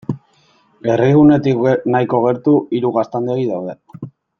Herrigunetik 0.93 1.61
nahiko 1.97 2.25
gertu, 2.27 2.57
hiru 2.79 2.95
gaztandegi 3.01 3.49
daude. 3.57 3.83